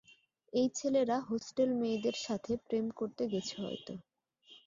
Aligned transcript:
এই 0.53 0.67
ছেলেরা 0.75 1.17
হোস্টেল 1.27 1.69
মেয়েদের 1.79 2.15
সাথে 2.25 2.51
প্রেম 2.65 2.85
করতে 2.99 3.23
গেছে 3.31 3.55
হয়তো। 3.63 3.93